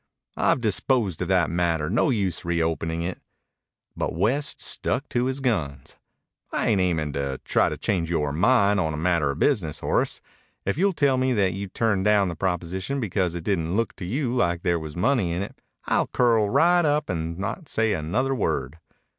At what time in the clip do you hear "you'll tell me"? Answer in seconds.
10.75-11.33